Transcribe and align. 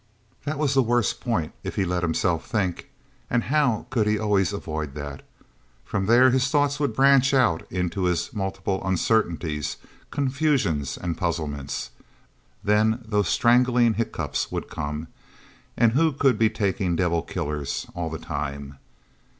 That 0.45 0.57
was 0.57 0.73
the 0.73 0.81
worst 0.81 1.21
point, 1.21 1.53
if 1.63 1.75
he 1.75 1.85
let 1.85 2.01
himself 2.01 2.49
think. 2.49 2.89
And 3.29 3.43
how 3.43 3.85
could 3.91 4.07
he 4.07 4.17
always 4.17 4.51
avoid 4.51 4.95
that? 4.95 5.21
From 5.85 6.07
there 6.07 6.31
his 6.31 6.47
thoughts 6.49 6.79
would 6.79 6.95
branch 6.95 7.35
out 7.35 7.71
into 7.71 8.05
his 8.05 8.33
multiple 8.33 8.81
uncertainties, 8.83 9.77
confusions 10.09 10.97
and 10.97 11.15
puzzlements. 11.19 11.91
Then 12.63 13.05
those 13.05 13.27
strangling 13.29 13.93
hiccups 13.93 14.51
would 14.51 14.71
come. 14.71 15.07
And 15.77 15.91
who 15.91 16.13
could 16.13 16.39
be 16.39 16.49
taking 16.49 16.95
devil 16.95 17.21
killers 17.21 17.85
all 17.93 18.09
the 18.09 18.17
time? 18.17 18.79